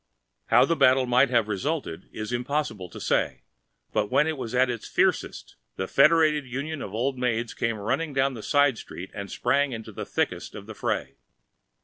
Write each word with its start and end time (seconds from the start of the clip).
How 0.47 0.65
the 0.65 0.75
battle 0.75 1.05
might 1.05 1.29
have 1.29 1.47
resulted 1.47 2.05
it 2.05 2.09
is 2.19 2.31
impossible 2.31 2.89
to 2.89 2.99
say, 2.99 3.43
but 3.93 4.09
when 4.09 4.25
it 4.25 4.35
was 4.35 4.55
at 4.55 4.67
its 4.67 4.87
fiercest 4.87 5.57
the 5.75 5.87
Federated 5.87 6.43
Union 6.47 6.81
of 6.81 6.91
Old 6.91 7.19
Maids 7.19 7.53
came 7.53 7.77
running 7.77 8.11
down 8.11 8.35
a 8.35 8.41
side 8.41 8.79
street 8.79 9.11
and 9.13 9.29
sprang 9.29 9.73
into 9.73 9.91
the 9.91 10.03
thickest 10.03 10.55
of 10.55 10.65
the 10.65 10.73
fray. 10.73 11.17